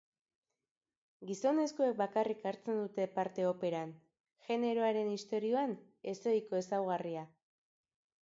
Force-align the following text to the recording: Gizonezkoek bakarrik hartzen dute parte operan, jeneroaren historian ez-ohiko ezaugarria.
Gizonezkoek 1.31 1.91
bakarrik 1.99 2.39
hartzen 2.51 2.79
dute 2.79 3.05
parte 3.19 3.45
operan, 3.49 3.91
jeneroaren 4.47 5.13
historian 5.17 5.75
ez-ohiko 6.13 6.63
ezaugarria. 6.65 7.27